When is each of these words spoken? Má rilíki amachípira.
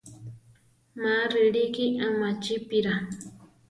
Má 1.01 1.15
rilíki 1.33 1.85
amachípira. 2.05 2.93